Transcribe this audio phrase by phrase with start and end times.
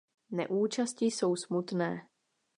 [0.31, 2.07] Neúčasti jsou smutné.